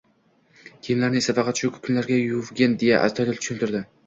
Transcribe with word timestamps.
Kiyimlarini 0.87 1.21
esa 1.25 1.35
faqat 1.41 1.61
shu 1.63 1.69
kukunlarga 1.75 2.19
yuvgin,-deya 2.21 3.05
astoydil 3.11 3.41
tushuntirdi 3.45 3.85